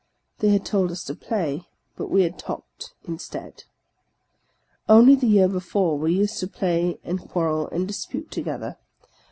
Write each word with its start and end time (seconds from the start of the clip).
They 0.39 0.49
had 0.49 0.65
told 0.65 0.89
us 0.89 1.03
to 1.03 1.13
play; 1.15 1.67
but 1.95 2.09
we 2.09 2.23
had 2.23 2.39
talked 2.39 2.95
instead. 3.03 3.65
Only 4.89 5.13
the 5.13 5.27
year 5.27 5.47
before, 5.47 5.95
we 5.99 6.11
used 6.15 6.39
to 6.39 6.47
play 6.47 6.99
and 7.03 7.19
quarrel 7.21 7.67
and 7.67 7.87
dispute 7.87 8.31
to 8.31 8.41
gether. 8.41 8.77